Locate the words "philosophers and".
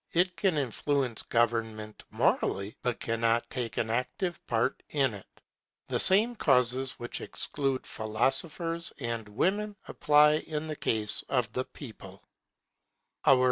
7.85-9.29